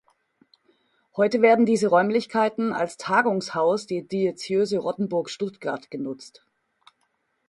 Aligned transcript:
Heute 1.15 1.43
werden 1.43 1.67
diese 1.67 1.85
Räumlichkeiten 1.85 2.73
als 2.73 2.97
Tagungshaus 2.97 3.85
der 3.85 4.01
Diözese 4.01 4.79
Rottenburg-Stuttgart 4.79 5.91
genutzt. 5.91 6.43